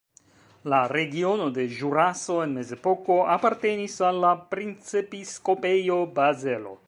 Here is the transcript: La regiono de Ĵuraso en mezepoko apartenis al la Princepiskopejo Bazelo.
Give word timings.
La 0.73 0.77
regiono 0.95 1.45
de 1.57 1.65
Ĵuraso 1.75 2.37
en 2.45 2.57
mezepoko 2.61 3.19
apartenis 3.35 3.99
al 4.09 4.19
la 4.25 4.33
Princepiskopejo 4.55 6.05
Bazelo. 6.19 6.77